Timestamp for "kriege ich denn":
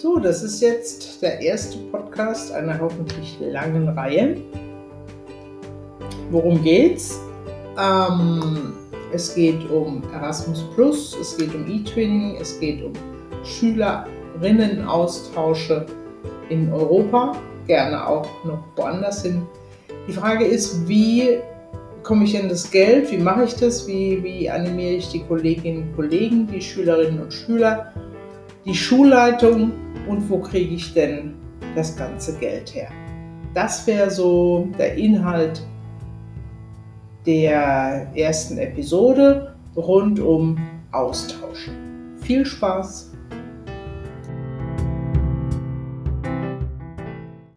30.40-31.34